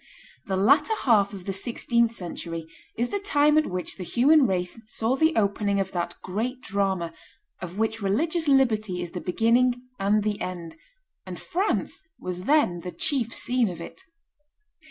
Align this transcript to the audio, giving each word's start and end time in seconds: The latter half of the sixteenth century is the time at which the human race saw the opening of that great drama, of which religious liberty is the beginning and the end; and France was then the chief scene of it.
The 0.47 0.57
latter 0.57 0.95
half 1.03 1.31
of 1.31 1.45
the 1.45 1.53
sixteenth 1.53 2.11
century 2.11 2.65
is 2.97 3.09
the 3.09 3.19
time 3.19 3.55
at 3.55 3.67
which 3.67 3.97
the 3.97 4.03
human 4.03 4.47
race 4.47 4.81
saw 4.87 5.15
the 5.15 5.35
opening 5.35 5.79
of 5.79 5.91
that 5.91 6.15
great 6.23 6.59
drama, 6.61 7.13
of 7.61 7.77
which 7.77 8.01
religious 8.01 8.47
liberty 8.47 9.03
is 9.03 9.11
the 9.11 9.21
beginning 9.21 9.79
and 9.99 10.23
the 10.23 10.41
end; 10.41 10.75
and 11.27 11.39
France 11.39 12.01
was 12.19 12.45
then 12.45 12.79
the 12.79 12.91
chief 12.91 13.31
scene 13.31 13.69
of 13.69 13.79
it. 13.79 14.01